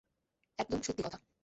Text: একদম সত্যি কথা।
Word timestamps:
একদম 0.59 0.79
সত্যি 0.81 1.01
কথা। 1.03 1.19